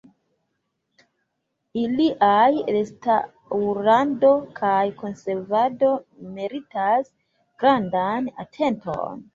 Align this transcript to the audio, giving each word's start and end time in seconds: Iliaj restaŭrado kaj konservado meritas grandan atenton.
Iliaj 1.81 2.47
restaŭrado 2.77 4.33
kaj 4.63 4.83
konservado 5.05 5.95
meritas 6.39 7.17
grandan 7.65 8.35
atenton. 8.47 9.27